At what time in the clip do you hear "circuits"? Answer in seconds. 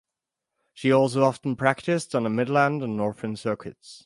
3.35-3.99